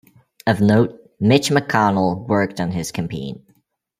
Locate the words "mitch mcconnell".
1.19-2.25